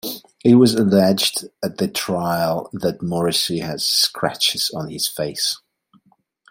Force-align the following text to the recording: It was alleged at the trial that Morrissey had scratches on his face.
It 0.43 0.55
was 0.55 0.73
alleged 0.73 1.45
at 1.63 1.77
the 1.77 1.87
trial 1.87 2.71
that 2.73 3.03
Morrissey 3.03 3.59
had 3.59 3.81
scratches 3.81 4.71
on 4.71 4.89
his 4.89 5.05
face. 5.05 5.61